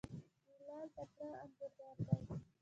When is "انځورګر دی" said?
1.43-2.17